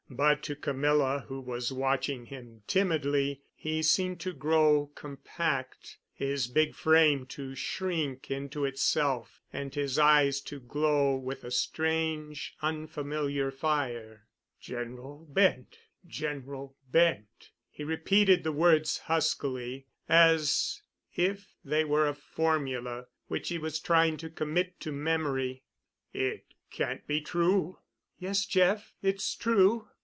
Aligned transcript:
But 0.13 0.43
to 0.43 0.57
Camilla, 0.57 1.23
who 1.29 1.39
was 1.39 1.71
watching 1.71 2.25
him 2.25 2.63
timidly, 2.67 3.43
he 3.55 3.81
seemed 3.81 4.19
to 4.19 4.33
grow 4.33 4.91
compact, 4.93 5.99
his 6.11 6.47
big 6.47 6.75
frame 6.75 7.25
to 7.27 7.55
shrink 7.55 8.29
into 8.29 8.65
itself 8.65 9.41
and 9.53 9.73
his 9.73 9.97
eyes 9.97 10.41
to 10.41 10.59
glow 10.59 11.15
with 11.15 11.45
a 11.45 11.49
strange, 11.51 12.55
unfamiliar 12.61 13.51
fire. 13.51 14.27
"General—Bent—General—Bent," 14.59 17.51
he 17.69 17.83
repeated 17.85 18.43
the 18.43 18.51
words 18.51 18.97
huskily, 19.05 19.87
as 20.09 20.81
if 21.15 21.55
they 21.63 21.85
were 21.85 22.09
a 22.09 22.13
formula 22.13 23.07
which 23.27 23.47
he 23.47 23.57
was 23.57 23.79
trying 23.79 24.17
to 24.17 24.29
commit 24.29 24.77
to 24.81 24.91
memory. 24.91 25.63
"It 26.11 26.47
can't 26.69 27.07
be 27.07 27.21
true?" 27.21 27.77
"Yes, 28.19 28.45
Jeff, 28.45 28.93
it's 29.01 29.33
true. 29.35 29.87